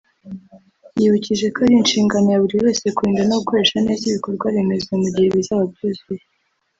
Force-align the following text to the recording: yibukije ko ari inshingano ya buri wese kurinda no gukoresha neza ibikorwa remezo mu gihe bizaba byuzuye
yibukije 0.99 1.45
ko 1.53 1.59
ari 1.65 1.73
inshingano 1.81 2.27
ya 2.31 2.41
buri 2.43 2.57
wese 2.63 2.85
kurinda 2.95 3.21
no 3.25 3.35
gukoresha 3.41 3.75
neza 3.85 4.03
ibikorwa 4.05 4.45
remezo 4.55 4.89
mu 5.01 5.07
gihe 5.15 5.27
bizaba 5.35 5.63
byuzuye 5.73 6.23